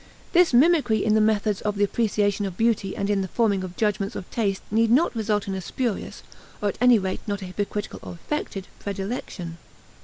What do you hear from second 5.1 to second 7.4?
result in a spurious, or at any rate